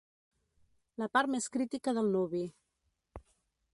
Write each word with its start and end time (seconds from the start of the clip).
La 1.03 1.09
part 1.17 1.31
més 1.35 1.49
crítica 1.57 1.95
del 1.99 2.11
nuvi. 2.17 2.43